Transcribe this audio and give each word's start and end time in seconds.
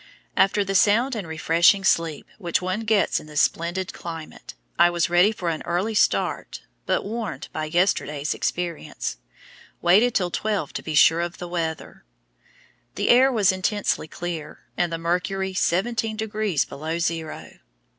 After 0.35 0.65
the 0.65 0.73
sound 0.73 1.15
and 1.15 1.27
refreshing 1.27 1.83
sleep 1.83 2.25
which 2.39 2.59
one 2.59 2.79
gets 2.85 3.19
in 3.19 3.27
this 3.27 3.41
splendid 3.41 3.93
climate, 3.93 4.55
I 4.79 4.89
was 4.89 5.11
ready 5.11 5.31
for 5.31 5.49
an 5.49 5.61
early 5.61 5.93
start, 5.93 6.63
but, 6.87 7.05
warned 7.05 7.49
by 7.53 7.65
yesterday's 7.65 8.33
experience, 8.33 9.17
waited 9.79 10.15
till 10.15 10.31
twelve 10.31 10.73
to 10.73 10.81
be 10.81 10.95
sure 10.95 11.21
of 11.21 11.37
the 11.37 11.47
weather. 11.47 12.03
The 12.95 13.09
air 13.09 13.31
was 13.31 13.51
intensely 13.51 14.07
clear, 14.07 14.61
and 14.75 14.91
the 14.91 14.97
mercury 14.97 15.53
SEVENTEEN 15.53 16.17
DEGREES 16.17 16.65
BELOW 16.65 16.97
ZERO! 16.97 17.59